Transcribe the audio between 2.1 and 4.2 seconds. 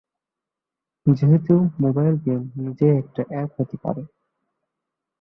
Game নিজেই একটা app হতে পারে।